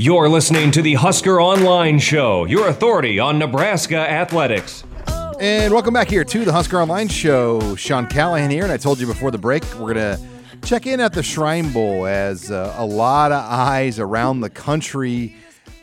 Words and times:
You're 0.00 0.28
listening 0.28 0.70
to 0.70 0.80
the 0.80 0.94
Husker 0.94 1.40
Online 1.40 1.98
Show, 1.98 2.44
your 2.44 2.68
authority 2.68 3.18
on 3.18 3.36
Nebraska 3.36 3.96
athletics. 3.96 4.84
And 5.40 5.72
welcome 5.72 5.92
back 5.92 6.08
here 6.08 6.22
to 6.22 6.44
the 6.44 6.52
Husker 6.52 6.80
Online 6.80 7.08
Show. 7.08 7.74
Sean 7.74 8.06
Callahan 8.06 8.48
here, 8.48 8.62
and 8.62 8.70
I 8.70 8.76
told 8.76 9.00
you 9.00 9.08
before 9.08 9.32
the 9.32 9.38
break 9.38 9.64
we're 9.74 9.94
going 9.94 10.16
to 10.16 10.20
check 10.62 10.86
in 10.86 11.00
at 11.00 11.14
the 11.14 11.24
Shrine 11.24 11.72
Bowl 11.72 12.06
as 12.06 12.48
uh, 12.48 12.76
a 12.78 12.86
lot 12.86 13.32
of 13.32 13.42
eyes 13.42 13.98
around 13.98 14.40
the 14.40 14.50
country 14.50 15.34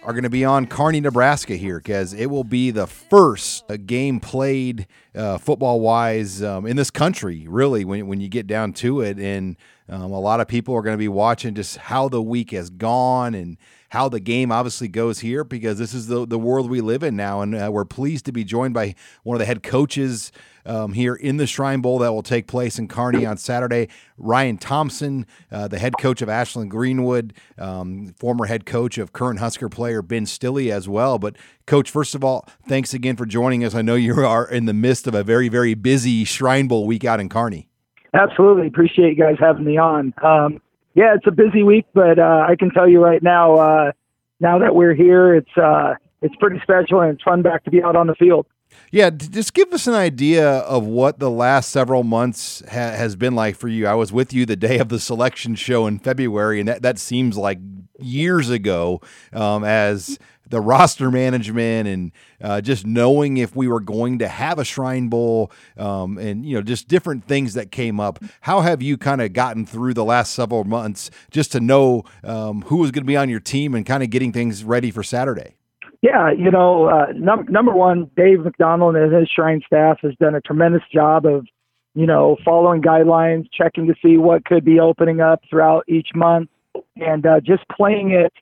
are 0.02 0.14
going 0.14 0.24
to 0.24 0.30
be 0.30 0.46
on 0.46 0.66
Kearney, 0.66 1.02
Nebraska 1.02 1.58
here 1.58 1.80
because 1.80 2.14
it 2.14 2.28
will 2.28 2.46
be 2.46 2.72
the 2.72 2.88
first 2.88 3.70
uh, 3.70 3.76
game 3.76 4.22
played 4.22 4.88
uh, 5.14 5.38
football 5.40 5.82
wise 5.82 6.42
um, 6.42 6.66
in 6.66 6.78
this 6.78 6.90
country, 6.90 7.48
really, 7.50 7.84
when, 7.84 8.08
when 8.08 8.22
you 8.22 8.30
get 8.30 8.48
down 8.48 8.72
to 8.74 9.02
it. 9.02 9.18
And 9.20 9.58
um, 9.90 10.14
a 10.14 10.20
lot 10.20 10.40
of 10.40 10.48
people 10.48 10.74
are 10.74 10.82
going 10.82 10.94
to 10.94 11.00
be 11.00 11.10
watching 11.10 11.54
just 11.54 11.76
how 11.78 12.08
the 12.08 12.22
week 12.22 12.52
has 12.52 12.70
gone 12.70 13.34
and 13.34 13.58
how 13.95 14.09
the 14.09 14.20
game 14.20 14.52
obviously 14.52 14.90
goes 14.90 15.20
here 15.20 15.45
because 15.45 15.77
this 15.80 15.94
is 15.94 16.08
the, 16.08 16.27
the 16.27 16.38
world 16.38 16.70
we 16.70 16.81
live 16.81 17.02
in 17.02 17.16
now. 17.16 17.40
And 17.41 17.55
uh, 17.55 17.70
we're 17.72 17.86
pleased 17.86 18.26
to 18.26 18.34
be 18.34 18.44
joined 18.44 18.73
by 18.73 18.94
one 19.23 19.36
of 19.36 19.40
the 19.40 19.45
head 19.45 19.63
coaches 19.63 20.34
um, 20.66 20.91
here 20.91 21.16
in 21.16 21.38
the 21.38 21.48
Shrine 21.48 21.80
Bowl 21.80 22.00
that 22.00 22.12
will 22.12 22.22
take 22.22 22.45
place 22.45 22.77
in 22.77 22.89
Kearney 22.89 23.26
on 23.26 23.38
Saturday. 23.38 23.88
Ryan 24.17 24.58
Thompson, 24.58 25.26
uh, 25.50 25.70
the 25.70 25.80
head 25.80 25.94
coach 25.98 26.22
of 26.22 26.27
Ashland 26.27 26.72
Greenwood, 26.72 27.34
um, 27.58 28.13
former 28.17 28.48
head 28.48 28.66
coach 28.66 28.98
of 28.98 29.13
current 29.13 29.39
Husker 29.39 29.70
player 29.70 30.02
Ben 30.02 30.25
Stille 30.25 30.72
as 30.72 30.89
well. 30.89 31.17
But, 31.17 31.38
Coach, 31.66 31.89
first 31.89 32.16
of 32.16 32.23
all, 32.23 32.48
thanks 32.67 32.94
again 32.94 33.16
for 33.16 33.25
joining 33.25 33.64
us. 33.64 33.73
I 33.73 33.81
know 33.81 33.95
you 33.95 34.14
are 34.25 34.45
in 34.45 34.66
the 34.66 34.73
midst 34.73 35.08
of 35.08 35.16
a 35.16 35.23
very, 35.23 35.48
very 35.48 35.73
busy 35.73 36.25
Shrine 36.25 36.67
Bowl 36.67 36.86
week 36.86 37.05
out 37.05 37.22
in 37.22 37.30
Kearney. 37.30 37.70
Absolutely. 38.14 38.67
Appreciate 38.67 39.17
you 39.17 39.23
guys 39.23 39.36
having 39.39 39.66
me 39.66 39.77
on. 39.77 40.14
Um, 40.22 40.62
yeah, 40.95 41.13
it's 41.13 41.27
a 41.27 41.31
busy 41.31 41.62
week, 41.62 41.85
but 41.94 42.17
uh, 42.17 42.45
I 42.48 42.55
can 42.58 42.72
tell 42.72 42.88
you 42.88 43.03
right 43.03 43.22
now, 43.22 43.55
uh, 43.55 43.91
now 44.40 44.59
that 44.59 44.73
we're 44.73 44.95
here, 44.95 45.36
it's 45.36 45.58
uh, 45.58 45.95
it's 46.22 46.36
pretty 46.38 46.59
special 46.64 47.02
and 47.02 47.14
it's 47.14 47.23
fun 47.23 47.42
back 47.42 47.64
to 47.66 47.72
be 47.72 47.83
out 47.83 47.95
on 47.95 48.08
the 48.08 48.16
field. 48.16 48.47
Yeah, 48.92 49.09
just 49.09 49.53
give 49.53 49.72
us 49.73 49.88
an 49.88 49.94
idea 49.94 50.50
of 50.59 50.86
what 50.86 51.20
the 51.20 51.30
last 51.30 51.70
several 51.70 52.03
months 52.03 52.61
ha- 52.67 52.92
has 52.92 53.16
been 53.16 53.36
like 53.36 53.55
for 53.55 53.67
you. 53.67 53.88
I 53.88 53.94
was 53.94 54.11
with 54.11 54.33
you 54.33 54.45
the 54.45 54.55
day 54.55 54.80
of 54.80 54.89
the 54.89 55.00
selection 55.00 55.55
show 55.55 55.86
in 55.86 56.00
February, 56.00 56.59
and 56.59 56.67
that, 56.67 56.81
that 56.81 56.98
seems 56.98 57.38
like 57.38 57.59
years 58.00 58.50
ago 58.50 59.02
um, 59.33 59.64
as 59.64 60.17
the 60.50 60.62
roster 60.62 61.12
management 61.12 61.88
and 61.88 62.12
uh, 62.42 62.62
just 62.62 62.86
knowing 62.86 63.38
if 63.38 63.56
we 63.56 63.68
were 63.68 63.80
going 63.80 64.20
to 64.20 64.28
have 64.28 64.60
a 64.60 64.66
Shrine 64.66 65.08
Bowl 65.08 65.52
um, 65.78 66.18
and, 66.18 66.46
you 66.46 66.56
know, 66.56 66.62
just 66.62 66.88
different 66.88 67.26
things 67.26 67.54
that 67.54 67.72
came 67.72 68.00
up. 68.00 68.20
How 68.42 68.62
have 68.62 68.82
you 68.82 68.98
kind 68.98 69.22
of 69.22 69.34
gotten 69.34 69.66
through 69.66 69.94
the 69.94 70.06
last 70.06 70.34
several 70.34 70.64
months 70.64 71.10
just 71.32 71.52
to 71.54 71.60
know 71.60 72.04
um, 72.23 72.62
who 72.64 72.78
was 72.78 72.92
going 72.92 73.04
to 73.04 73.08
be 73.08 73.18
on 73.18 73.30
your 73.30 73.40
team 73.40 73.76
and 73.76 73.86
kind 73.86 74.04
of 74.04 74.10
getting 74.10 74.32
things 74.32 74.64
ready 74.64 74.92
for 74.92 75.04
Saturday? 75.04 75.56
Yeah, 76.02 76.32
you 76.32 76.52
know, 76.52 76.86
uh, 76.86 77.08
num- 77.16 77.48
number 77.50 77.72
one, 77.72 78.12
Dave 78.16 78.42
McDonald 78.42 78.96
and 78.96 79.12
his 79.12 79.28
Shrine 79.28 79.62
staff 79.66 79.98
has 80.04 80.14
done 80.20 80.36
a 80.36 80.42
tremendous 80.42 80.84
job 80.94 81.26
of, 81.26 81.48
you 81.96 82.06
know, 82.06 82.38
following 82.46 82.82
guidelines, 82.82 83.48
checking 83.52 83.88
to 83.88 83.96
see 84.04 84.18
what 84.18 84.46
could 84.46 84.64
be 84.64 84.80
opening 84.80 85.22
up 85.22 85.42
throughout 85.50 85.84
each 85.88 86.10
month, 86.14 86.50
and 86.98 87.26
uh, 87.26 87.40
just 87.40 87.64
playing 87.70 88.12
it 88.12 88.34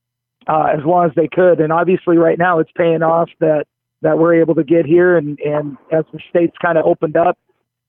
uh, 0.47 0.67
as 0.77 0.83
long 0.85 1.05
as 1.05 1.11
they 1.15 1.27
could. 1.27 1.59
And 1.59 1.71
obviously, 1.71 2.17
right 2.17 2.37
now, 2.37 2.59
it's 2.59 2.71
paying 2.75 3.03
off 3.03 3.29
that 3.39 3.65
that 4.01 4.17
we're 4.17 4.35
able 4.41 4.55
to 4.55 4.63
get 4.63 4.85
here, 4.85 5.17
and 5.17 5.39
and 5.39 5.77
as 5.91 6.05
the 6.11 6.19
states 6.29 6.55
kind 6.61 6.77
of 6.77 6.85
opened 6.85 7.15
up, 7.15 7.37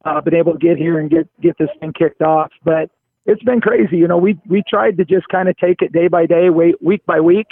uh, 0.05 0.21
been 0.21 0.35
able 0.35 0.53
to 0.53 0.59
get 0.59 0.77
here 0.77 0.99
and 0.99 1.11
get 1.11 1.29
get 1.41 1.57
this 1.59 1.71
thing 1.81 1.93
kicked 1.93 2.23
off. 2.23 2.51
But 2.65 2.91
it's 3.27 3.43
been 3.43 3.61
crazy. 3.61 3.97
You 3.97 4.09
know, 4.09 4.19
we 4.19 4.39
we 4.47 4.63
tried 4.69 4.97
to 4.99 5.05
just 5.05 5.29
kind 5.29 5.49
of 5.49 5.57
take 5.57 5.83
it 5.83 5.93
day 5.93 6.09
by 6.09 6.27
day, 6.27 6.51
wait 6.51 6.83
week 6.83 7.05
by 7.07 7.21
week. 7.21 7.49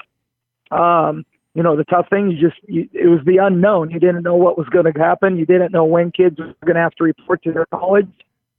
Um, 0.70 1.24
you 1.54 1.62
know, 1.62 1.76
the 1.76 1.84
tough 1.84 2.08
thing, 2.08 2.30
you 2.30 2.48
just, 2.48 2.60
you, 2.66 2.88
it 2.94 3.08
was 3.08 3.20
the 3.26 3.36
unknown. 3.36 3.90
You 3.90 4.00
didn't 4.00 4.22
know 4.22 4.36
what 4.36 4.56
was 4.56 4.66
going 4.68 4.90
to 4.90 4.98
happen. 4.98 5.36
You 5.36 5.44
didn't 5.44 5.72
know 5.72 5.84
when 5.84 6.10
kids 6.10 6.38
were 6.38 6.54
going 6.64 6.76
to 6.76 6.80
have 6.80 6.94
to 6.94 7.04
report 7.04 7.42
to 7.42 7.52
their 7.52 7.66
college. 7.66 8.08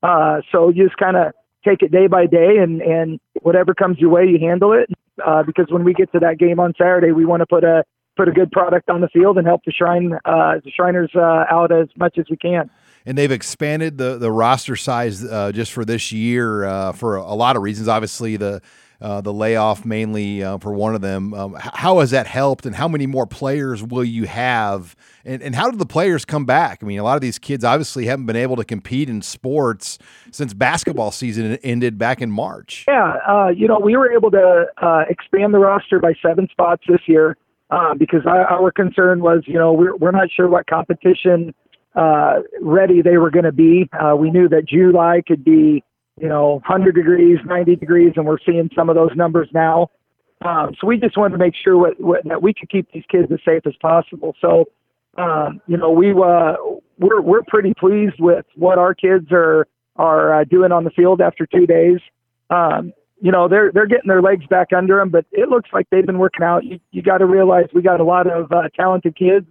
Uh, 0.04 0.42
so 0.52 0.70
you 0.70 0.86
just 0.86 0.98
kind 0.98 1.18
of 1.18 1.34
take 1.66 1.82
it 1.82 1.92
day 1.92 2.08
by 2.08 2.28
day 2.28 2.58
and, 2.62 2.82
and 2.82 3.20
whatever 3.42 3.74
comes 3.74 3.98
your 3.98 4.12
way, 4.12 4.26
you 4.26 4.38
handle 4.40 4.74
it. 4.74 4.93
Uh, 5.26 5.44
because 5.44 5.68
when 5.70 5.84
we 5.84 5.94
get 5.94 6.12
to 6.14 6.20
that 6.20 6.38
game 6.38 6.60
on 6.60 6.74
Saturday, 6.78 7.12
we 7.12 7.26
want 7.26 7.42
to 7.42 7.46
put 7.46 7.64
a, 7.64 7.84
put 8.16 8.28
a 8.28 8.32
good 8.32 8.52
product 8.52 8.90
on 8.90 9.02
the 9.02 9.08
field 9.10 9.38
and 9.38 9.46
help 9.46 9.62
the 9.66 9.72
Shrine, 9.72 10.14
uh, 10.26 10.56
the 10.64 10.72
Shriners, 10.72 11.12
uh, 11.16 11.46
out 11.50 11.72
as 11.72 11.88
much 11.98 12.18
as 12.18 12.26
we 12.30 12.38
can 12.38 12.70
and 13.06 13.18
they've 13.18 13.32
expanded 13.32 13.98
the 13.98 14.18
the 14.18 14.32
roster 14.32 14.76
size 14.76 15.24
uh, 15.24 15.52
just 15.52 15.72
for 15.72 15.86
this 15.86 16.12
year 16.12 16.64
uh, 16.64 16.92
for 16.94 17.16
a 17.16 17.34
lot 17.34 17.56
of 17.56 17.62
reasons. 17.62 17.88
Obviously, 17.88 18.38
the 18.38 18.62
uh, 19.04 19.20
the 19.20 19.34
layoff 19.34 19.84
mainly 19.84 20.42
uh, 20.42 20.58
for 20.60 20.72
one 20.72 20.96
of 20.96 21.02
them. 21.02 21.34
Um, 21.34 21.58
how 21.60 22.00
has 22.00 22.12
that 22.12 22.26
helped, 22.26 22.66
and 22.66 22.74
how 22.74 22.88
many 22.88 23.06
more 23.06 23.28
players 23.28 23.84
will 23.84 24.06
you 24.06 24.24
have? 24.28 24.96
And, 25.26 25.44
and 25.44 25.54
how 25.54 25.70
do 25.70 25.76
the 25.76 25.86
players 25.86 26.24
come 26.24 26.46
back? 26.46 26.80
I 26.82 26.86
mean, 26.86 27.00
a 27.00 27.04
lot 27.04 27.16
of 27.16 27.22
these 27.22 27.38
kids 27.38 27.66
obviously 27.66 28.06
haven't 28.06 28.28
been 28.28 28.38
able 28.38 28.56
to 28.56 28.64
compete 28.64 29.10
in 29.10 29.22
sports 29.22 30.00
since 30.32 30.54
basketball 30.54 31.12
season 31.12 31.58
ended 31.64 31.98
back 31.98 32.22
in 32.22 32.32
March. 32.32 32.86
Yeah, 32.88 33.18
uh, 33.28 33.50
you 33.50 33.68
know, 33.68 33.78
we 33.78 33.98
were 33.98 34.10
able 34.10 34.32
to 34.32 34.68
uh, 34.82 35.04
expand 35.10 35.54
the 35.54 35.60
roster 35.60 36.00
by 36.00 36.14
seven 36.26 36.48
spots 36.50 36.84
this 36.88 37.02
year 37.06 37.36
uh, 37.72 37.96
because 37.96 38.22
our 38.26 38.72
concern 38.72 39.22
was, 39.22 39.44
you 39.48 39.56
know, 39.56 39.74
we're, 39.74 39.98
we're 39.98 40.12
not 40.12 40.30
sure 40.34 40.48
what 40.48 40.66
competition 40.68 41.54
ready 42.62 43.02
they 43.02 43.18
were 43.18 43.32
going 43.32 43.44
to 43.44 43.52
be. 43.52 43.90
we 44.18 44.32
knew 44.32 44.48
that 44.48 44.64
July 44.66 45.22
could 45.28 45.44
be 45.44 45.84
you 46.20 46.28
know, 46.28 46.62
100 46.68 46.96
degrees, 46.96 47.40
90 47.46 47.76
degrees, 47.76 48.14
and 48.16 48.26
we're 48.26 48.38
seeing 48.46 48.70
some 48.76 48.90
of 48.90 48.96
those 48.96 49.12
numbers 49.16 49.50
now. 49.54 49.90
Um, 50.46 50.76
so 50.80 50.88
we 50.88 50.98
just 50.98 51.18
wanted 51.18 51.34
to 51.34 51.38
make 51.38 51.54
sure 51.56 51.78
what, 51.78 52.00
what, 52.00 52.24
that 52.26 52.42
we 52.42 52.54
could 52.54 52.70
keep 52.70 52.92
these 52.92 53.04
kids 53.10 53.32
as 53.32 53.40
safe 53.46 53.66
as 53.66 53.74
possible. 53.82 54.36
So, 54.42 54.66
um, 55.18 55.62
you 55.68 55.78
know, 55.78 55.92
we 55.92 56.12
uh, 56.12 56.56
we're 57.00 57.22
we're 57.22 57.44
pretty 57.48 57.74
pleased 57.80 58.16
with 58.20 58.46
what 58.56 58.78
our 58.78 58.94
kids 58.94 59.28
are 59.32 59.68
are 59.96 60.42
uh, 60.42 60.44
doing 60.44 60.72
on 60.72 60.84
the 60.84 60.90
field 60.90 61.22
after 61.22 61.46
two 61.46 61.66
days. 61.66 62.00
Um, 62.50 62.94
you 63.22 63.32
know, 63.32 63.48
they're 63.48 63.72
they're 63.72 63.88
getting 63.88 64.08
their 64.08 64.22
legs 64.22 64.46
back 64.48 64.74
under 64.76 64.98
them, 64.98 65.10
but 65.10 65.26
it 65.32 65.50
looks 65.50 65.70
like 65.72 65.88
they've 65.92 66.06
been 66.06 66.18
working 66.18 66.44
out. 66.44 66.66
You 66.66 66.80
you 66.92 67.02
got 67.02 67.20
to 67.20 67.26
realize 67.26 67.66
we 67.74 67.82
got 67.82 68.02
a 68.02 68.04
lot 68.04 68.28
of 68.28 68.52
uh, 68.52 68.70
talented 68.76 69.16
kids 69.16 69.48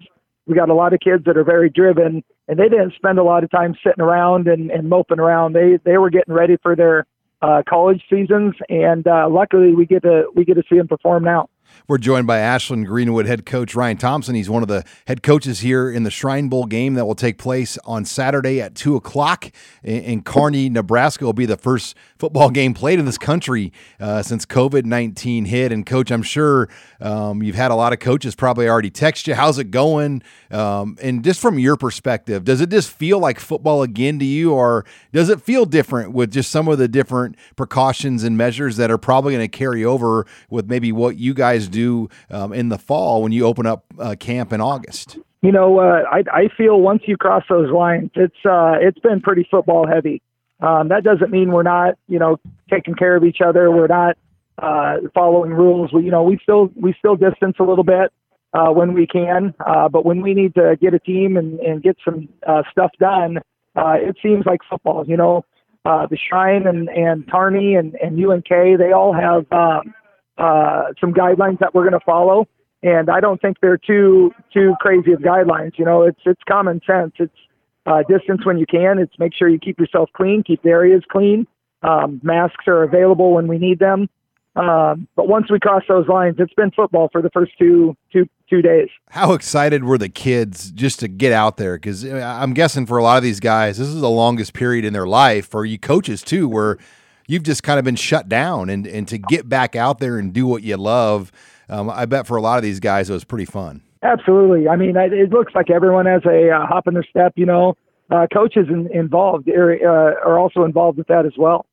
we 0.46 0.54
got 0.54 0.70
a 0.70 0.74
lot 0.74 0.92
of 0.92 1.00
kids 1.00 1.24
that 1.26 1.36
are 1.36 1.44
very 1.44 1.70
driven, 1.70 2.22
and 2.48 2.58
they 2.58 2.68
didn't 2.68 2.94
spend 2.94 3.18
a 3.18 3.22
lot 3.22 3.44
of 3.44 3.50
time 3.50 3.74
sitting 3.84 4.02
around 4.02 4.48
and, 4.48 4.70
and 4.70 4.88
moping 4.88 5.20
around. 5.20 5.54
They 5.54 5.78
they 5.84 5.98
were 5.98 6.10
getting 6.10 6.34
ready 6.34 6.56
for 6.62 6.74
their 6.74 7.06
uh, 7.42 7.62
college 7.68 8.02
seasons, 8.10 8.54
and 8.68 9.06
uh, 9.06 9.28
luckily 9.30 9.74
we 9.74 9.86
get 9.86 10.02
to 10.02 10.24
we 10.34 10.44
get 10.44 10.54
to 10.54 10.62
see 10.68 10.76
them 10.76 10.88
perform 10.88 11.24
now. 11.24 11.48
We're 11.88 11.98
joined 11.98 12.28
by 12.28 12.38
Ashland 12.38 12.86
Greenwood 12.86 13.26
head 13.26 13.44
coach 13.44 13.74
Ryan 13.74 13.96
Thompson. 13.96 14.34
He's 14.34 14.48
one 14.48 14.62
of 14.62 14.68
the 14.68 14.84
head 15.08 15.22
coaches 15.22 15.60
here 15.60 15.90
in 15.90 16.04
the 16.04 16.10
Shrine 16.10 16.48
Bowl 16.48 16.64
game 16.64 16.94
that 16.94 17.04
will 17.06 17.16
take 17.16 17.38
place 17.38 17.76
on 17.84 18.04
Saturday 18.04 18.60
at 18.60 18.74
2 18.76 18.94
o'clock 18.94 19.50
in 19.82 20.22
Kearney, 20.22 20.68
Nebraska. 20.68 21.24
will 21.24 21.32
be 21.32 21.44
the 21.44 21.56
first 21.56 21.96
football 22.18 22.50
game 22.50 22.72
played 22.72 23.00
in 23.00 23.04
this 23.04 23.18
country 23.18 23.72
uh, 23.98 24.22
since 24.22 24.46
COVID 24.46 24.84
19 24.84 25.44
hit. 25.46 25.72
And, 25.72 25.84
coach, 25.84 26.12
I'm 26.12 26.22
sure 26.22 26.68
um, 27.00 27.42
you've 27.42 27.56
had 27.56 27.70
a 27.70 27.74
lot 27.74 27.92
of 27.92 27.98
coaches 27.98 28.34
probably 28.36 28.68
already 28.68 28.90
text 28.90 29.26
you. 29.26 29.34
How's 29.34 29.58
it 29.58 29.70
going? 29.70 30.22
Um, 30.50 30.96
and 31.02 31.24
just 31.24 31.40
from 31.40 31.58
your 31.58 31.76
perspective, 31.76 32.44
does 32.44 32.60
it 32.60 32.70
just 32.70 32.90
feel 32.90 33.18
like 33.18 33.40
football 33.40 33.82
again 33.82 34.18
to 34.20 34.24
you, 34.24 34.52
or 34.52 34.86
does 35.12 35.28
it 35.28 35.40
feel 35.40 35.66
different 35.66 36.12
with 36.12 36.30
just 36.30 36.50
some 36.50 36.68
of 36.68 36.78
the 36.78 36.88
different 36.88 37.36
precautions 37.56 38.22
and 38.22 38.36
measures 38.38 38.76
that 38.76 38.90
are 38.90 38.98
probably 38.98 39.34
going 39.34 39.44
to 39.44 39.58
carry 39.58 39.84
over 39.84 40.26
with 40.48 40.70
maybe 40.70 40.92
what 40.92 41.16
you 41.16 41.34
guys 41.34 41.51
do 41.68 42.08
um, 42.30 42.52
in 42.52 42.68
the 42.68 42.78
fall 42.78 43.22
when 43.22 43.32
you 43.32 43.46
open 43.46 43.66
up 43.66 43.84
uh, 43.98 44.14
camp 44.18 44.52
in 44.52 44.60
August? 44.60 45.18
You 45.42 45.50
know, 45.50 45.80
uh, 45.80 46.02
I, 46.10 46.22
I 46.32 46.48
feel 46.56 46.80
once 46.80 47.02
you 47.06 47.16
cross 47.16 47.42
those 47.48 47.70
lines, 47.70 48.10
it's 48.14 48.36
uh, 48.44 48.76
it's 48.80 49.00
been 49.00 49.20
pretty 49.20 49.46
football 49.50 49.86
heavy. 49.86 50.22
Um, 50.60 50.88
that 50.88 51.02
doesn't 51.02 51.32
mean 51.32 51.50
we're 51.50 51.64
not, 51.64 51.94
you 52.06 52.20
know, 52.20 52.38
taking 52.70 52.94
care 52.94 53.16
of 53.16 53.24
each 53.24 53.40
other. 53.44 53.70
We're 53.70 53.88
not 53.88 54.16
uh, 54.58 54.98
following 55.12 55.52
rules. 55.52 55.92
We, 55.92 56.04
you 56.04 56.12
know, 56.12 56.22
we 56.22 56.38
still 56.42 56.70
we 56.76 56.94
still 56.96 57.16
distance 57.16 57.56
a 57.58 57.64
little 57.64 57.82
bit 57.82 58.12
uh, 58.54 58.70
when 58.70 58.92
we 58.92 59.06
can, 59.06 59.54
uh, 59.66 59.88
but 59.88 60.04
when 60.04 60.22
we 60.22 60.34
need 60.34 60.54
to 60.54 60.76
get 60.80 60.94
a 60.94 61.00
team 61.00 61.36
and, 61.36 61.58
and 61.58 61.82
get 61.82 61.96
some 62.04 62.28
uh, 62.46 62.62
stuff 62.70 62.92
done, 63.00 63.38
uh, 63.74 63.94
it 63.98 64.16
seems 64.22 64.46
like 64.46 64.60
football. 64.70 65.04
You 65.06 65.16
know, 65.16 65.44
uh, 65.84 66.06
the 66.06 66.16
Shrine 66.16 66.68
and 66.68 66.88
and 66.88 67.28
Kearney 67.28 67.74
and 67.74 67.96
and 67.96 68.24
UNK, 68.24 68.48
they 68.78 68.92
all 68.92 69.12
have. 69.12 69.50
Um, 69.50 69.94
uh, 70.38 70.84
some 71.00 71.12
guidelines 71.12 71.58
that 71.60 71.74
we're 71.74 71.88
going 71.88 71.98
to 71.98 72.04
follow. 72.04 72.46
And 72.82 73.08
I 73.08 73.20
don't 73.20 73.40
think 73.40 73.58
they're 73.60 73.78
too 73.78 74.32
too 74.52 74.74
crazy 74.80 75.12
of 75.12 75.20
guidelines. 75.20 75.78
You 75.78 75.84
know, 75.84 76.02
it's 76.02 76.20
it's 76.26 76.40
common 76.48 76.80
sense. 76.84 77.12
It's 77.18 77.36
uh, 77.86 78.02
distance 78.08 78.44
when 78.44 78.58
you 78.58 78.66
can. 78.66 78.98
It's 78.98 79.16
make 79.18 79.32
sure 79.34 79.48
you 79.48 79.58
keep 79.58 79.78
yourself 79.78 80.10
clean, 80.16 80.42
keep 80.44 80.62
the 80.62 80.70
areas 80.70 81.02
clean. 81.08 81.46
Um, 81.82 82.20
masks 82.22 82.66
are 82.66 82.82
available 82.82 83.34
when 83.34 83.46
we 83.46 83.58
need 83.58 83.78
them. 83.78 84.08
Um, 84.54 85.08
but 85.16 85.28
once 85.28 85.50
we 85.50 85.58
cross 85.58 85.82
those 85.88 86.06
lines, 86.08 86.36
it's 86.38 86.52
been 86.54 86.70
football 86.72 87.08
for 87.10 87.22
the 87.22 87.30
first 87.30 87.52
two 87.58 87.96
two 88.12 88.28
two 88.50 88.60
days. 88.60 88.88
How 89.08 89.32
excited 89.32 89.84
were 89.84 89.96
the 89.96 90.10
kids 90.10 90.70
just 90.72 91.00
to 91.00 91.08
get 91.08 91.32
out 91.32 91.56
there? 91.56 91.76
Because 91.76 92.04
uh, 92.04 92.36
I'm 92.40 92.52
guessing 92.52 92.84
for 92.84 92.98
a 92.98 93.02
lot 93.02 93.16
of 93.16 93.22
these 93.22 93.40
guys, 93.40 93.78
this 93.78 93.88
is 93.88 94.00
the 94.00 94.10
longest 94.10 94.52
period 94.52 94.84
in 94.84 94.92
their 94.92 95.06
life, 95.06 95.48
for 95.48 95.64
you 95.64 95.78
coaches 95.78 96.22
too, 96.22 96.48
where 96.48 96.76
you've 97.26 97.42
just 97.42 97.62
kind 97.62 97.78
of 97.78 97.84
been 97.84 97.96
shut 97.96 98.28
down 98.28 98.70
and, 98.70 98.86
and 98.86 99.08
to 99.08 99.18
get 99.18 99.48
back 99.48 99.76
out 99.76 99.98
there 99.98 100.18
and 100.18 100.32
do 100.32 100.46
what 100.46 100.62
you 100.62 100.76
love. 100.76 101.32
um, 101.68 101.90
I 101.90 102.06
bet 102.06 102.26
for 102.26 102.36
a 102.36 102.42
lot 102.42 102.58
of 102.58 102.62
these 102.62 102.80
guys 102.80 103.10
it 103.10 103.12
was 103.12 103.24
pretty 103.24 103.44
fun. 103.44 103.82
Absolutely. 104.02 104.68
I 104.68 104.76
mean, 104.76 104.96
it 104.96 105.30
looks 105.30 105.54
like 105.54 105.70
everyone 105.70 106.06
has 106.06 106.22
a 106.24 106.50
uh, 106.50 106.66
hop 106.66 106.88
in 106.88 106.94
their 106.94 107.06
step. 107.08 107.34
You 107.36 107.46
know, 107.46 107.76
uh, 108.10 108.26
coaches 108.32 108.66
in, 108.68 108.88
involved 108.92 109.48
are, 109.48 109.72
uh, 109.72 110.28
are 110.28 110.38
also 110.38 110.64
involved 110.64 110.98
with 110.98 111.06
that 111.06 111.24
as 111.24 111.34
well. 111.38 111.66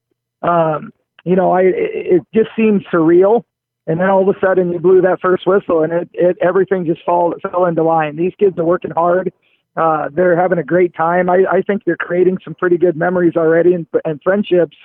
Um, 0.43 0.93
you 1.25 1.35
know, 1.35 1.51
I 1.51 1.61
it, 1.61 1.73
it 1.75 2.21
just 2.33 2.49
seems 2.55 2.83
surreal 2.93 3.43
and 3.89 3.99
then 3.99 4.07
all 4.07 4.21
of 4.21 4.33
a 4.33 4.39
sudden 4.39 4.71
you 4.71 4.77
blew 4.77 5.01
that 5.01 5.19
first 5.19 5.47
whistle 5.47 5.81
and 5.81 5.91
it, 5.91 6.09
it 6.13 6.37
everything 6.41 6.85
just 6.85 7.03
fall, 7.03 7.33
fell 7.41 7.65
into 7.65 7.83
line. 7.83 8.15
These 8.15 8.33
kids 8.39 8.57
are 8.59 8.63
working 8.63 8.91
hard. 8.91 9.33
Uh, 9.75 10.09
they're 10.13 10.39
having 10.39 10.59
a 10.59 10.63
great 10.63 10.93
time. 10.93 11.27
I, 11.27 11.43
I 11.51 11.61
think 11.63 11.83
they're 11.85 11.97
creating 11.97 12.37
some 12.43 12.53
pretty 12.53 12.77
good 12.77 12.95
memories 12.95 13.33
already 13.35 13.73
and, 13.73 13.87
and 14.05 14.21
friendships. 14.21 14.77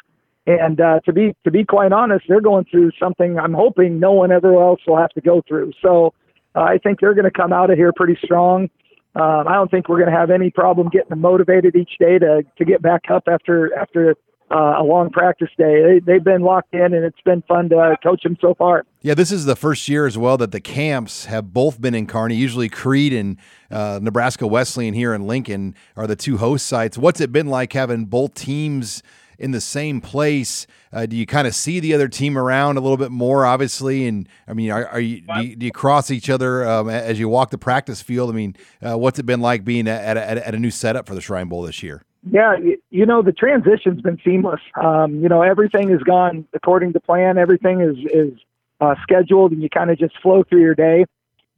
And 0.46 0.81
uh, 0.81 1.00
to 1.06 1.12
be 1.12 1.35
to 1.44 1.50
be 1.50 1.64
quite 1.64 1.93
honest, 1.93 2.26
they're 2.29 2.41
going 2.41 2.67
through 2.70 2.93
something 3.00 3.38
I'm 3.38 3.55
hoping 3.55 3.99
no 3.99 4.12
one 4.12 4.31
ever 4.31 4.61
else 4.61 4.81
will 4.87 4.99
have 4.99 5.11
to 5.11 5.20
go 5.20 5.43
through. 5.49 5.73
So 5.81 6.12
uh, 6.55 6.61
I 6.61 6.79
think 6.79 7.00
they're 7.00 7.14
going 7.14 7.25
to 7.25 7.31
come 7.31 7.52
out 7.52 7.70
of 7.70 7.79
here 7.79 7.93
pretty 7.96 8.19
strong. 8.23 8.69
Um, 9.17 9.49
I 9.49 9.55
don't 9.55 9.70
think 9.70 9.88
we're 9.88 10.00
going 10.00 10.11
to 10.11 10.17
have 10.17 10.31
any 10.31 10.50
problem 10.50 10.88
getting 10.91 11.11
them 11.11 11.20
motivated 11.20 11.76
each 11.76 11.93
day 11.99 12.19
to 12.19 12.43
to 12.58 12.64
get 12.64 12.82
back 12.82 13.02
up 13.11 13.25
after 13.26 13.75
after 13.75 14.17
uh, 14.50 14.75
a 14.79 14.85
long 14.85 15.11
practice 15.11 15.49
day. 15.56 15.82
They, 15.82 16.00
they've 16.00 16.25
been 16.25 16.43
locked 16.43 16.75
in, 16.75 16.93
and 16.93 17.05
it's 17.05 17.20
been 17.25 17.43
fun 17.43 17.70
to 17.70 17.96
coach 18.02 18.23
them 18.23 18.37
so 18.41 18.55
far. 18.55 18.85
Yeah, 19.00 19.14
this 19.14 19.32
is 19.32 19.46
the 19.46 19.56
first 19.56 19.88
year 19.88 20.06
as 20.06 20.19
well 20.19 20.37
that 20.37 20.52
the 20.52 20.61
camps 20.61 21.25
have 21.25 21.52
both 21.52 21.81
been 21.81 21.94
in 21.94 22.06
Kearney. 22.06 22.35
Usually, 22.35 22.69
Crete 22.69 23.12
and 23.12 23.38
uh, 23.70 24.00
Nebraska 24.02 24.46
Wesleyan 24.46 24.94
here 24.94 25.14
in 25.14 25.26
Lincoln 25.26 25.75
are 25.96 26.06
the 26.06 26.17
two 26.17 26.37
host 26.37 26.67
sites. 26.67 26.99
What's 26.99 27.20
it 27.20 27.32
been 27.32 27.46
like 27.46 27.73
having 27.73 28.05
both 28.05 28.35
teams? 28.35 29.02
In 29.39 29.51
the 29.51 29.61
same 29.61 30.01
place? 30.01 30.67
Uh, 30.93 31.07
do 31.07 31.17
you 31.17 31.27
kind 31.27 31.47
of 31.47 31.55
see 31.55 31.81
the 31.81 31.95
other 31.95 32.09
team 32.09 32.39
around 32.39 32.77
a 32.77 32.81
little 32.81 32.97
bit 32.97 33.11
more, 33.11 33.45
obviously? 33.45 34.07
And 34.07 34.29
I 34.47 34.53
mean, 34.53 34.71
are, 34.71 34.87
are 34.87 35.01
you, 35.01 35.23
do 35.23 35.45
you, 35.45 35.57
do 35.57 35.67
you 35.67 35.73
cross 35.73 36.11
each 36.11 36.31
other 36.31 36.69
um, 36.69 36.89
as 36.89 37.19
you 37.19 37.29
walk 37.29 37.51
the 37.51 37.59
practice 37.59 38.01
field? 38.01 38.31
I 38.31 38.33
mean, 38.33 38.57
uh, 38.81 38.97
what's 38.97 39.19
it 39.19 39.27
been 39.27 39.41
like 39.41 39.65
being 39.65 39.89
at, 39.89 40.17
at, 40.17 40.39
at, 40.39 40.55
a 40.55 40.59
new 40.59 40.71
setup 40.71 41.07
for 41.07 41.15
the 41.15 41.21
Shrine 41.21 41.49
Bowl 41.49 41.63
this 41.63 41.83
year? 41.83 42.05
Yeah, 42.31 42.57
you 42.91 43.05
know 43.05 43.21
the 43.21 43.33
transition's 43.33 44.01
been 44.01 44.19
seamless. 44.25 44.61
Um, 44.83 45.21
you 45.21 45.29
know 45.29 45.43
everything 45.43 45.91
has 45.91 46.01
gone 46.01 46.47
according 46.55 46.95
to 46.95 47.01
plan. 47.01 47.37
Everything 47.37 47.83
is 47.83 47.97
is 48.15 48.39
uh, 48.81 48.95
scheduled, 49.03 49.53
and 49.53 49.63
you 49.63 49.69
kind 49.69 49.91
of 49.91 49.99
just 49.99 50.19
flow 50.23 50.43
through 50.43 50.63
your 50.63 50.75
day. 50.75 51.05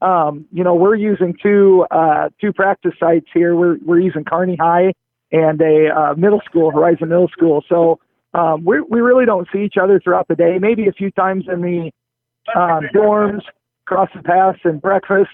Um, 0.02 0.44
you 0.52 0.64
know 0.64 0.74
we're 0.74 0.96
using 0.96 1.36
two 1.40 1.86
uh, 1.92 2.30
two 2.40 2.52
practice 2.52 2.94
sites 2.98 3.28
here. 3.32 3.54
We're 3.54 3.76
we're 3.84 4.00
using 4.00 4.24
Kearney 4.24 4.56
High 4.56 4.92
and 5.36 5.60
a 5.60 5.88
uh, 5.94 6.14
middle 6.14 6.40
school, 6.44 6.70
Horizon 6.70 7.08
Middle 7.08 7.28
School. 7.28 7.62
So 7.68 7.98
um, 8.34 8.64
we 8.64 8.80
we 8.80 9.00
really 9.00 9.26
don't 9.26 9.48
see 9.52 9.60
each 9.60 9.76
other 9.80 10.00
throughout 10.02 10.28
the 10.28 10.34
day. 10.34 10.58
Maybe 10.60 10.88
a 10.88 10.92
few 10.92 11.10
times 11.10 11.44
in 11.52 11.60
the 11.62 11.90
um, 12.58 12.84
dorms, 12.94 13.42
cross 13.86 14.08
the 14.14 14.22
paths 14.22 14.60
and 14.64 14.80
breakfast. 14.80 15.30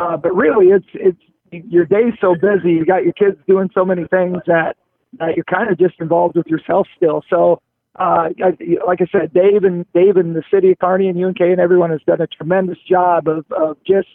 Uh, 0.00 0.16
but 0.16 0.34
really, 0.34 0.66
it's 0.66 0.86
it's 0.94 1.18
your 1.52 1.84
day's 1.84 2.14
so 2.20 2.34
busy, 2.34 2.72
you 2.72 2.84
got 2.84 3.04
your 3.04 3.12
kids 3.12 3.36
doing 3.46 3.70
so 3.74 3.84
many 3.84 4.04
things 4.06 4.38
that, 4.46 4.76
that 5.18 5.36
you're 5.36 5.44
kind 5.44 5.70
of 5.70 5.78
just 5.78 5.94
involved 6.00 6.36
with 6.36 6.46
yourself 6.46 6.86
still. 6.96 7.22
So, 7.30 7.60
uh, 7.98 8.28
like 8.86 9.00
I 9.00 9.06
said, 9.10 9.32
Dave 9.32 9.64
and 9.64 9.84
Dave 9.92 10.16
and 10.16 10.36
the 10.36 10.42
city 10.52 10.70
of 10.72 10.78
Kearney 10.78 11.08
and 11.08 11.22
UNK 11.22 11.40
and 11.40 11.60
everyone 11.60 11.90
has 11.90 12.00
done 12.06 12.20
a 12.20 12.26
tremendous 12.26 12.78
job 12.88 13.26
of, 13.26 13.44
of 13.50 13.76
just 13.86 14.08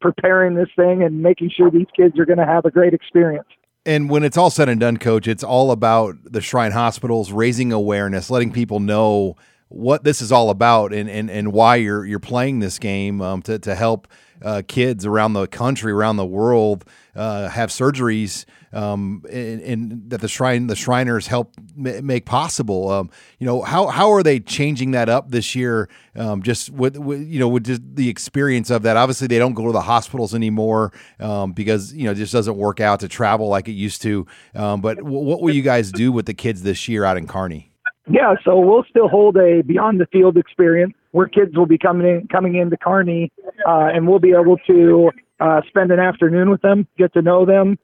preparing 0.00 0.54
this 0.54 0.68
thing 0.74 1.02
and 1.02 1.22
making 1.22 1.50
sure 1.56 1.70
these 1.70 1.86
kids 1.94 2.18
are 2.18 2.24
going 2.24 2.38
to 2.38 2.46
have 2.46 2.64
a 2.64 2.70
great 2.70 2.94
experience. 2.94 3.46
And 3.86 4.10
when 4.10 4.24
it's 4.24 4.36
all 4.36 4.50
said 4.50 4.68
and 4.68 4.78
done, 4.78 4.98
coach, 4.98 5.26
it's 5.26 5.42
all 5.42 5.70
about 5.70 6.16
the 6.24 6.40
Shrine 6.40 6.72
Hospitals 6.72 7.32
raising 7.32 7.72
awareness, 7.72 8.30
letting 8.30 8.52
people 8.52 8.78
know 8.78 9.36
what 9.68 10.04
this 10.04 10.20
is 10.20 10.30
all 10.32 10.50
about 10.50 10.92
and, 10.92 11.08
and, 11.08 11.30
and 11.30 11.52
why 11.52 11.76
you're 11.76 12.04
you're 12.04 12.18
playing 12.18 12.58
this 12.58 12.78
game 12.78 13.22
um, 13.22 13.40
to, 13.42 13.58
to 13.60 13.74
help 13.74 14.08
uh, 14.42 14.62
kids 14.66 15.06
around 15.06 15.32
the 15.32 15.46
country, 15.46 15.92
around 15.92 16.16
the 16.16 16.26
world, 16.26 16.84
uh, 17.14 17.48
have 17.48 17.70
surgeries 17.70 18.44
um, 18.72 19.24
and, 19.30 19.60
and, 19.62 20.10
that 20.10 20.20
the 20.20 20.28
shrine 20.28 20.66
the 20.66 20.76
Shriners 20.76 21.26
help 21.26 21.54
m- 21.76 22.06
make 22.06 22.24
possible. 22.24 22.88
Um, 22.88 23.10
you 23.38 23.46
know 23.46 23.62
how 23.62 23.88
how 23.88 24.12
are 24.12 24.22
they 24.22 24.40
changing 24.40 24.92
that 24.92 25.08
up 25.08 25.30
this 25.30 25.54
year? 25.54 25.88
Um, 26.14 26.42
just 26.42 26.70
with, 26.70 26.96
with, 26.96 27.26
you 27.26 27.38
know 27.40 27.48
with 27.48 27.64
just 27.64 27.82
the 27.84 28.08
experience 28.08 28.70
of 28.70 28.82
that. 28.82 28.96
Obviously, 28.96 29.26
they 29.26 29.38
don't 29.38 29.54
go 29.54 29.66
to 29.66 29.72
the 29.72 29.80
hospitals 29.80 30.34
anymore 30.34 30.92
um, 31.18 31.52
because 31.52 31.92
you 31.92 32.04
know 32.04 32.12
it 32.12 32.16
just 32.16 32.32
doesn't 32.32 32.56
work 32.56 32.80
out 32.80 33.00
to 33.00 33.08
travel 33.08 33.48
like 33.48 33.68
it 33.68 33.72
used 33.72 34.02
to. 34.02 34.26
Um, 34.54 34.80
but 34.80 34.98
w- 34.98 35.18
what 35.18 35.42
will 35.42 35.54
you 35.54 35.62
guys 35.62 35.90
do 35.90 36.12
with 36.12 36.26
the 36.26 36.34
kids 36.34 36.62
this 36.62 36.88
year 36.88 37.04
out 37.04 37.16
in 37.16 37.26
Kearney? 37.26 37.70
Yeah, 38.08 38.34
so 38.44 38.58
we'll 38.58 38.84
still 38.88 39.08
hold 39.08 39.36
a 39.36 39.62
beyond 39.62 40.00
the 40.00 40.06
field 40.06 40.36
experience 40.36 40.94
where 41.12 41.28
kids 41.28 41.56
will 41.56 41.66
be 41.66 41.78
coming 41.78 42.06
in, 42.06 42.28
coming 42.28 42.56
into 42.56 42.76
Kearney, 42.76 43.30
uh, 43.66 43.88
and 43.92 44.08
we'll 44.08 44.18
be 44.18 44.32
able 44.32 44.56
to 44.66 45.10
uh, 45.40 45.60
spend 45.68 45.90
an 45.90 45.98
afternoon 45.98 46.50
with 46.50 46.60
them, 46.62 46.86
get 46.98 47.12
to 47.14 47.22
know 47.22 47.44
them, 47.44 47.78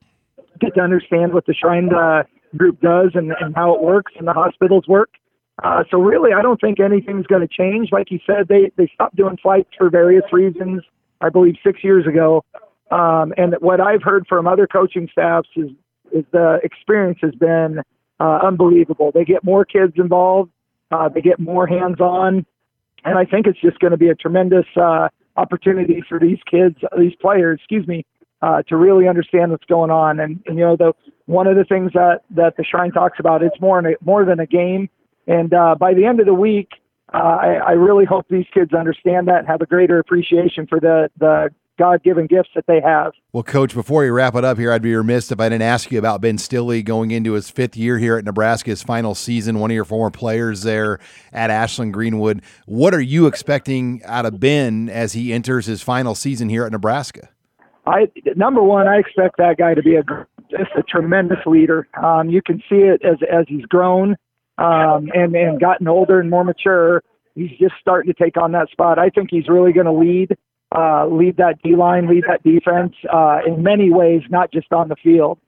get 0.60 0.74
to 0.74 0.80
understand 0.80 1.32
what 1.32 1.46
the 1.46 1.54
Shrine 1.54 1.92
uh, 1.94 2.24
group 2.56 2.80
does 2.80 3.10
and, 3.14 3.32
and 3.40 3.54
how 3.54 3.74
it 3.74 3.82
works 3.82 4.12
and 4.18 4.26
the 4.26 4.32
hospitals 4.32 4.86
work. 4.88 5.10
Uh, 5.62 5.84
so 5.90 5.98
really, 5.98 6.32
I 6.32 6.42
don't 6.42 6.60
think 6.60 6.80
anything's 6.80 7.26
going 7.26 7.40
to 7.40 7.48
change. 7.48 7.88
Like 7.90 8.10
you 8.10 8.18
said, 8.26 8.48
they 8.48 8.70
they 8.76 8.90
stopped 8.92 9.16
doing 9.16 9.38
flights 9.42 9.70
for 9.76 9.88
various 9.88 10.24
reasons. 10.32 10.82
I 11.20 11.30
believe 11.30 11.54
six 11.64 11.82
years 11.82 12.06
ago. 12.06 12.44
Um, 12.90 13.32
and 13.36 13.54
what 13.60 13.80
I've 13.80 14.02
heard 14.02 14.26
from 14.28 14.46
other 14.46 14.66
coaching 14.66 15.08
staffs 15.10 15.48
is 15.56 15.70
is 16.12 16.24
the 16.30 16.60
experience 16.62 17.18
has 17.22 17.34
been 17.34 17.80
uh, 18.20 18.38
unbelievable. 18.44 19.12
They 19.12 19.24
get 19.24 19.44
more 19.44 19.64
kids 19.64 19.94
involved, 19.96 20.50
uh, 20.90 21.08
they 21.08 21.20
get 21.20 21.40
more 21.40 21.66
hands 21.66 22.00
on, 22.00 22.46
and 23.04 23.18
I 23.18 23.24
think 23.24 23.46
it's 23.46 23.60
just 23.60 23.78
going 23.78 23.90
to 23.90 23.96
be 23.96 24.08
a 24.08 24.14
tremendous 24.14 24.66
uh, 24.76 25.08
opportunity 25.36 26.02
for 26.08 26.18
these 26.20 26.38
kids, 26.48 26.76
these 26.98 27.14
players, 27.20 27.58
excuse 27.60 27.86
me, 27.86 28.04
uh, 28.46 28.62
to 28.68 28.76
really 28.76 29.08
understand 29.08 29.50
what's 29.50 29.64
going 29.64 29.90
on. 29.90 30.20
And, 30.20 30.40
and 30.46 30.56
you 30.56 30.64
know, 30.64 30.76
the 30.76 30.92
one 31.26 31.48
of 31.48 31.56
the 31.56 31.64
things 31.64 31.92
that 31.94 32.20
that 32.30 32.56
the 32.56 32.64
Shrine 32.64 32.92
talks 32.92 33.18
about, 33.18 33.42
it's 33.42 33.60
more 33.60 33.80
a, 33.80 33.96
more 34.00 34.24
than 34.24 34.38
a 34.38 34.46
game. 34.46 34.88
And 35.26 35.52
uh, 35.52 35.74
by 35.74 35.94
the 35.94 36.04
end 36.04 36.20
of 36.20 36.26
the 36.26 36.34
week, 36.34 36.68
uh, 37.12 37.16
I, 37.16 37.54
I 37.54 37.72
really 37.72 38.04
hope 38.04 38.26
these 38.30 38.46
kids 38.54 38.72
understand 38.72 39.26
that 39.26 39.38
and 39.38 39.48
have 39.48 39.62
a 39.62 39.66
greater 39.66 39.98
appreciation 39.98 40.66
for 40.68 40.78
the 40.78 41.10
the 41.18 41.48
God 41.76 42.02
given 42.04 42.26
gifts 42.26 42.50
that 42.54 42.66
they 42.68 42.80
have. 42.80 43.12
Well, 43.32 43.42
Coach, 43.42 43.74
before 43.74 44.02
we 44.02 44.10
wrap 44.10 44.34
it 44.34 44.44
up 44.44 44.56
here, 44.58 44.72
I'd 44.72 44.80
be 44.80 44.94
remiss 44.94 45.30
if 45.30 45.40
I 45.40 45.48
didn't 45.48 45.62
ask 45.62 45.90
you 45.90 45.98
about 45.98 46.20
Ben 46.20 46.38
Stille 46.38 46.82
going 46.82 47.10
into 47.10 47.32
his 47.32 47.50
fifth 47.50 47.76
year 47.76 47.98
here 47.98 48.16
at 48.16 48.24
Nebraska, 48.24 48.70
his 48.70 48.82
final 48.82 49.14
season, 49.14 49.58
one 49.58 49.70
of 49.70 49.74
your 49.74 49.84
former 49.84 50.10
players 50.10 50.62
there 50.62 51.00
at 51.32 51.50
Ashland 51.50 51.92
Greenwood. 51.92 52.42
What 52.64 52.94
are 52.94 53.00
you 53.00 53.26
expecting 53.26 54.02
out 54.04 54.24
of 54.24 54.40
Ben 54.40 54.88
as 54.88 55.12
he 55.12 55.34
enters 55.34 55.66
his 55.66 55.82
final 55.82 56.14
season 56.14 56.48
here 56.48 56.64
at 56.64 56.72
Nebraska? 56.72 57.28
I 57.86 58.10
number 58.34 58.62
one, 58.62 58.88
I 58.88 58.96
expect 58.96 59.36
that 59.38 59.56
guy 59.58 59.74
to 59.74 59.82
be 59.82 59.96
a 59.96 60.02
just 60.50 60.70
a 60.76 60.82
tremendous 60.82 61.38
leader. 61.46 61.88
Um, 62.02 62.28
you 62.28 62.42
can 62.42 62.58
see 62.68 62.76
it 62.76 63.02
as 63.04 63.16
as 63.30 63.46
he's 63.48 63.64
grown 63.66 64.16
um, 64.58 65.08
and 65.14 65.34
and 65.34 65.60
gotten 65.60 65.88
older 65.88 66.20
and 66.20 66.30
more 66.30 66.44
mature. 66.44 67.02
He's 67.34 67.50
just 67.58 67.74
starting 67.80 68.12
to 68.12 68.24
take 68.24 68.36
on 68.36 68.52
that 68.52 68.70
spot. 68.70 68.98
I 68.98 69.10
think 69.10 69.28
he's 69.30 69.48
really 69.48 69.72
going 69.72 69.86
to 69.86 69.92
lead 69.92 70.36
uh, 70.74 71.06
lead 71.06 71.36
that 71.36 71.62
D 71.62 71.76
line, 71.76 72.08
lead 72.08 72.24
that 72.28 72.42
defense 72.42 72.94
uh, 73.12 73.38
in 73.46 73.62
many 73.62 73.90
ways, 73.90 74.22
not 74.30 74.52
just 74.52 74.72
on 74.72 74.88
the 74.88 74.96
field. 74.96 75.38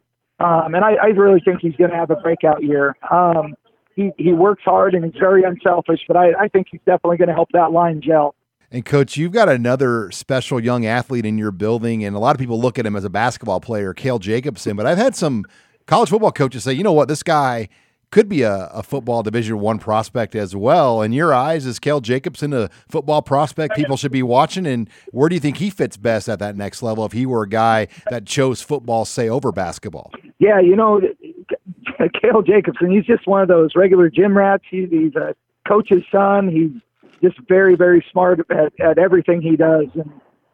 Um, 0.40 0.74
and 0.74 0.84
I, 0.84 0.94
I 1.02 1.06
really 1.06 1.40
think 1.40 1.60
he's 1.60 1.74
going 1.74 1.90
to 1.90 1.96
have 1.96 2.10
a 2.10 2.16
breakout 2.16 2.62
year. 2.62 2.96
Um, 3.10 3.54
he, 3.96 4.12
he 4.16 4.32
works 4.32 4.62
hard 4.64 4.94
and 4.94 5.04
he's 5.04 5.18
very 5.18 5.42
unselfish, 5.42 6.00
but 6.06 6.16
I, 6.16 6.30
I 6.38 6.48
think 6.48 6.68
he's 6.70 6.80
definitely 6.86 7.16
going 7.16 7.28
to 7.28 7.34
help 7.34 7.48
that 7.52 7.72
line 7.72 8.00
gel. 8.00 8.36
And 8.70 8.84
coach, 8.84 9.16
you've 9.16 9.32
got 9.32 9.48
another 9.48 10.10
special 10.10 10.60
young 10.60 10.84
athlete 10.84 11.24
in 11.24 11.38
your 11.38 11.50
building, 11.50 12.04
and 12.04 12.14
a 12.14 12.18
lot 12.18 12.36
of 12.36 12.38
people 12.38 12.60
look 12.60 12.78
at 12.78 12.84
him 12.84 12.96
as 12.96 13.04
a 13.04 13.10
basketball 13.10 13.60
player, 13.60 13.94
Cale 13.94 14.18
Jacobsen. 14.18 14.76
But 14.76 14.86
I've 14.86 14.98
had 14.98 15.16
some 15.16 15.46
college 15.86 16.10
football 16.10 16.32
coaches 16.32 16.64
say, 16.64 16.74
you 16.74 16.82
know 16.82 16.92
what, 16.92 17.08
this 17.08 17.22
guy 17.22 17.70
could 18.10 18.28
be 18.28 18.42
a, 18.42 18.66
a 18.66 18.82
football 18.82 19.22
Division 19.22 19.58
One 19.58 19.78
prospect 19.78 20.34
as 20.34 20.54
well. 20.54 21.00
In 21.00 21.12
your 21.12 21.32
eyes, 21.32 21.64
is 21.64 21.78
Cale 21.78 22.00
Jacobsen 22.00 22.52
a 22.52 22.68
football 22.88 23.22
prospect 23.22 23.74
people 23.74 23.96
should 23.96 24.12
be 24.12 24.22
watching? 24.22 24.66
And 24.66 24.88
where 25.12 25.30
do 25.30 25.34
you 25.34 25.40
think 25.40 25.58
he 25.58 25.70
fits 25.70 25.96
best 25.96 26.28
at 26.28 26.38
that 26.38 26.56
next 26.56 26.82
level 26.82 27.04
if 27.06 27.12
he 27.12 27.24
were 27.24 27.42
a 27.42 27.48
guy 27.48 27.88
that 28.10 28.26
chose 28.26 28.60
football, 28.60 29.06
say, 29.06 29.30
over 29.30 29.50
basketball? 29.50 30.12
Yeah, 30.38 30.60
you 30.60 30.76
know, 30.76 31.00
Cale 32.20 32.42
Jacobsen, 32.42 32.90
he's 32.90 33.04
just 33.04 33.26
one 33.26 33.40
of 33.40 33.48
those 33.48 33.70
regular 33.74 34.10
gym 34.10 34.36
rats. 34.36 34.64
He's, 34.70 34.90
he's 34.90 35.14
a 35.14 35.34
coach's 35.66 36.04
son. 36.10 36.48
He's 36.48 36.82
just 37.22 37.36
very, 37.48 37.76
very 37.76 38.04
smart 38.10 38.40
at, 38.50 38.72
at 38.80 38.98
everything 38.98 39.42
he 39.42 39.56
does. 39.56 39.86
And, 39.94 40.12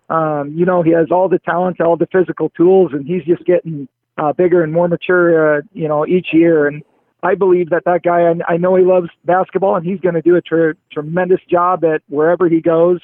um, 0.09 0.52
you 0.56 0.64
know, 0.64 0.83
he 0.83 0.90
has 0.90 1.09
all 1.11 1.28
the 1.28 1.38
talent, 1.38 1.80
all 1.80 1.97
the 1.97 2.09
physical 2.12 2.50
tools, 2.50 2.92
and 2.92 3.06
he's 3.06 3.25
just 3.25 3.44
getting 3.44 3.88
uh, 4.18 4.33
bigger 4.33 4.62
and 4.62 4.73
more 4.73 4.88
mature, 4.88 5.59
uh, 5.59 5.62
you 5.73 5.88
know, 5.88 6.06
each 6.06 6.28
year. 6.33 6.66
And 6.66 6.83
I 7.23 7.35
believe 7.35 7.71
that 7.71 7.85
that 7.87 8.02
guy, 8.02 8.23
I, 8.23 8.54
I 8.54 8.56
know 8.59 8.76
he 8.76 8.85
loves 8.85 9.09
basketball 9.25 9.76
and 9.76 9.85
he's 9.85 10.00
going 10.00 10.14
to 10.14 10.23
do 10.23 10.37
a 10.37 10.42
tr- 10.42 10.78
tremendous 10.92 11.40
job 11.50 11.85
at 11.85 12.02
wherever 12.09 12.49
he 12.49 12.61
goes. 12.61 13.00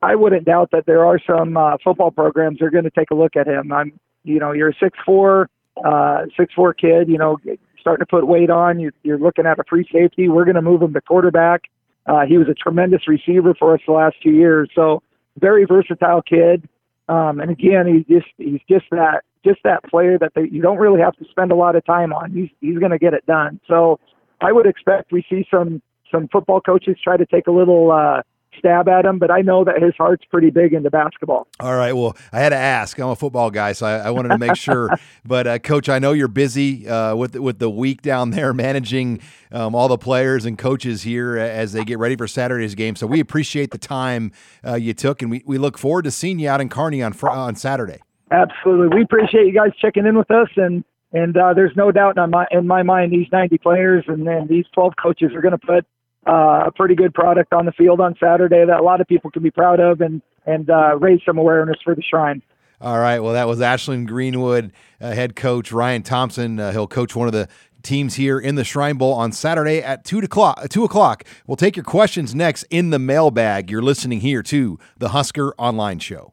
I 0.00 0.14
wouldn't 0.14 0.44
doubt 0.44 0.70
that 0.70 0.86
there 0.86 1.04
are 1.04 1.18
some 1.26 1.56
uh, 1.56 1.76
football 1.82 2.12
programs 2.12 2.60
that 2.60 2.66
are 2.66 2.70
going 2.70 2.84
to 2.84 2.90
take 2.90 3.10
a 3.10 3.16
look 3.16 3.34
at 3.34 3.48
him. 3.48 3.72
I'm, 3.72 3.98
you 4.22 4.38
know, 4.38 4.52
you're 4.52 4.68
a 4.68 4.74
six 4.80 4.96
four, 5.04 5.50
uh, 5.84 6.26
six 6.36 6.54
four 6.54 6.72
kid. 6.72 7.08
You 7.08 7.18
know, 7.18 7.36
starting 7.80 8.04
to 8.04 8.08
put 8.08 8.26
weight 8.26 8.48
on. 8.48 8.78
You're, 8.78 8.92
you're 9.02 9.18
looking 9.18 9.44
at 9.44 9.58
a 9.58 9.64
free 9.68 9.88
safety. 9.92 10.28
We're 10.28 10.44
going 10.44 10.54
to 10.54 10.62
move 10.62 10.82
him 10.82 10.92
to 10.94 11.00
quarterback. 11.00 11.62
Uh, 12.08 12.24
he 12.26 12.38
was 12.38 12.48
a 12.48 12.54
tremendous 12.54 13.06
receiver 13.06 13.54
for 13.54 13.74
us 13.74 13.80
the 13.86 13.92
last 13.92 14.16
two 14.22 14.30
years. 14.30 14.70
So 14.74 15.02
very 15.38 15.64
versatile 15.64 16.22
kid. 16.22 16.68
Um, 17.08 17.40
and 17.40 17.50
again, 17.50 17.86
he's 17.86 18.06
just 18.06 18.32
he's 18.38 18.60
just 18.68 18.86
that 18.90 19.22
just 19.44 19.60
that 19.64 19.84
player 19.84 20.18
that 20.18 20.32
they, 20.34 20.48
you 20.50 20.60
don't 20.60 20.78
really 20.78 21.00
have 21.00 21.16
to 21.16 21.24
spend 21.30 21.52
a 21.52 21.54
lot 21.54 21.76
of 21.76 21.84
time 21.84 22.12
on. 22.12 22.32
He's 22.32 22.48
he's 22.60 22.78
going 22.78 22.90
to 22.90 22.98
get 22.98 23.14
it 23.14 23.24
done. 23.26 23.60
So 23.68 24.00
I 24.40 24.52
would 24.52 24.66
expect 24.66 25.12
we 25.12 25.24
see 25.28 25.46
some 25.50 25.82
some 26.10 26.28
football 26.28 26.60
coaches 26.60 26.96
try 27.02 27.16
to 27.16 27.26
take 27.26 27.46
a 27.46 27.50
little 27.50 27.90
uh, 27.90 28.22
stab 28.56 28.88
at 28.88 29.04
him, 29.04 29.18
but 29.18 29.30
I 29.30 29.40
know 29.40 29.64
that 29.64 29.82
his 29.82 29.94
heart's 29.96 30.24
pretty 30.24 30.50
big 30.50 30.72
into 30.72 30.90
basketball. 30.90 31.46
All 31.60 31.76
right. 31.76 31.92
Well, 31.92 32.16
I 32.32 32.40
had 32.40 32.50
to 32.50 32.56
ask. 32.56 32.98
I'm 32.98 33.08
a 33.08 33.16
football 33.16 33.50
guy, 33.50 33.72
so 33.72 33.86
I, 33.86 33.98
I 33.98 34.10
wanted 34.10 34.30
to 34.30 34.38
make 34.38 34.56
sure. 34.56 34.90
But 35.24 35.46
uh, 35.46 35.58
coach, 35.58 35.88
I 35.88 35.98
know 35.98 36.12
you're 36.12 36.28
busy 36.28 36.88
uh, 36.88 37.14
with 37.14 37.36
with 37.36 37.58
the 37.58 37.70
week 37.70 38.02
down 38.02 38.30
there 38.30 38.52
managing 38.52 39.20
um, 39.52 39.74
all 39.74 39.88
the 39.88 39.98
players 39.98 40.44
and 40.44 40.58
coaches 40.58 41.02
here 41.02 41.36
as 41.36 41.72
they 41.72 41.84
get 41.84 41.98
ready 41.98 42.16
for 42.16 42.26
Saturday's 42.26 42.74
game. 42.74 42.96
So 42.96 43.06
we 43.06 43.20
appreciate 43.20 43.70
the 43.70 43.78
time 43.78 44.32
uh, 44.66 44.74
you 44.74 44.94
took, 44.94 45.22
and 45.22 45.30
we, 45.30 45.42
we 45.46 45.58
look 45.58 45.78
forward 45.78 46.02
to 46.02 46.10
seeing 46.10 46.38
you 46.38 46.48
out 46.48 46.60
in 46.60 46.68
Kearney 46.68 47.02
on 47.02 47.12
fr- 47.12 47.30
on 47.30 47.56
Saturday. 47.56 47.98
Absolutely, 48.30 48.96
we 48.96 49.02
appreciate 49.02 49.46
you 49.46 49.54
guys 49.54 49.70
checking 49.80 50.06
in 50.06 50.16
with 50.16 50.30
us, 50.30 50.48
and 50.56 50.84
and 51.12 51.36
uh, 51.36 51.54
there's 51.54 51.74
no 51.76 51.90
doubt 51.90 52.18
in 52.18 52.30
my 52.30 52.46
in 52.50 52.66
my 52.66 52.82
mind 52.82 53.12
these 53.12 53.28
90 53.32 53.58
players 53.58 54.04
and 54.08 54.26
then 54.26 54.46
these 54.48 54.66
12 54.74 54.92
coaches 55.02 55.30
are 55.34 55.40
going 55.40 55.58
to 55.58 55.66
put 55.66 55.86
uh, 56.28 56.64
a 56.66 56.72
pretty 56.72 56.94
good 56.94 57.14
product 57.14 57.52
on 57.52 57.66
the 57.66 57.72
field 57.72 58.00
on 58.00 58.14
Saturday 58.22 58.64
that 58.66 58.80
a 58.80 58.82
lot 58.82 59.00
of 59.00 59.06
people 59.06 59.30
can 59.30 59.42
be 59.42 59.50
proud 59.50 59.80
of 59.80 60.00
and 60.00 60.22
and 60.46 60.70
uh, 60.70 60.96
raise 60.98 61.20
some 61.26 61.38
awareness 61.38 61.76
for 61.84 61.94
the 61.94 62.02
Shrine. 62.02 62.42
All 62.80 62.98
right. 62.98 63.18
Well, 63.18 63.32
that 63.32 63.48
was 63.48 63.60
Ashland 63.60 64.08
Greenwood 64.08 64.72
uh, 65.00 65.10
head 65.12 65.34
coach 65.34 65.72
Ryan 65.72 66.02
Thompson. 66.02 66.60
Uh, 66.60 66.70
he'll 66.72 66.86
coach 66.86 67.16
one 67.16 67.26
of 67.26 67.32
the 67.32 67.48
teams 67.82 68.14
here 68.14 68.38
in 68.38 68.54
the 68.54 68.64
Shrine 68.64 68.96
Bowl 68.96 69.12
on 69.12 69.32
Saturday 69.32 69.82
at 69.82 70.04
two 70.04 70.18
o'clock. 70.20 70.68
Two 70.68 70.84
o'clock. 70.84 71.24
We'll 71.46 71.56
take 71.56 71.76
your 71.76 71.84
questions 71.84 72.34
next 72.34 72.64
in 72.70 72.90
the 72.90 72.98
mailbag. 72.98 73.70
You're 73.70 73.82
listening 73.82 74.20
here 74.20 74.42
to 74.44 74.78
the 74.96 75.08
Husker 75.08 75.54
Online 75.58 75.98
Show. 75.98 76.32